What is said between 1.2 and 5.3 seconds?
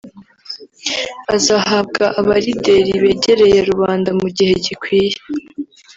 azahabwa Abalideri begereye rubanda mu gihe gikwiye